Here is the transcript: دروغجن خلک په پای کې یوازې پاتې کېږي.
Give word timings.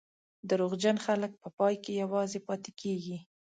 دروغجن 0.49 0.97
خلک 1.05 1.31
په 1.41 1.49
پای 1.57 1.73
کې 1.83 1.91
یوازې 2.01 2.39
پاتې 2.47 2.71
کېږي. 2.81 3.17